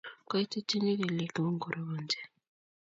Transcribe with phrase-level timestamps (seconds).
[0.29, 2.19] Koititinchini kelyeguuk ngorobanji